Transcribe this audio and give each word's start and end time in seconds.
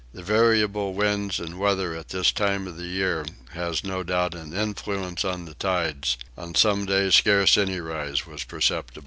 The 0.15 0.23
variable 0.23 0.95
winds 0.95 1.39
and 1.39 1.59
weather 1.59 1.95
at 1.95 2.09
this 2.09 2.31
time 2.31 2.65
of 2.67 2.75
the 2.75 2.87
year 2.87 3.23
has 3.51 3.83
no 3.83 4.01
doubt 4.01 4.33
an 4.33 4.51
influence 4.51 5.23
on 5.23 5.45
the 5.45 5.53
tides: 5.53 6.17
on 6.35 6.55
some 6.55 6.87
days 6.87 7.13
scarce 7.13 7.55
any 7.55 7.79
rise 7.79 8.25
was 8.25 8.43
perceptible. 8.43 8.99